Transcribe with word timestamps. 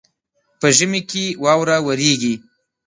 په 0.59 0.67
ژمي 0.77 1.01
کي 1.09 1.25
واوره 1.43 1.77
وريږي. 1.85 2.35